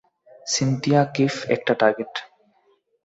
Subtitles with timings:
[0.47, 2.13] Cynthia, কিফ একটা target!